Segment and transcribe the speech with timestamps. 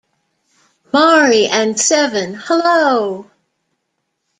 [0.91, 3.29] Mari and seven Hello!